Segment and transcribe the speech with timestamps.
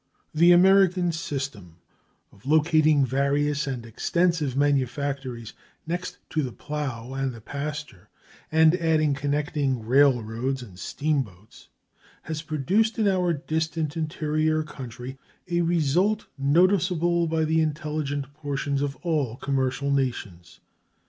[0.33, 1.75] The American system
[2.31, 5.53] of locating various and extensive manufactories
[5.85, 8.09] next to the plow and the pasture,
[8.51, 11.69] and adding connecting railroads and steamboats,
[12.23, 18.95] has produced in our distant interior country a result noticeable by the intelligent portions of
[19.03, 20.61] all commercial nations.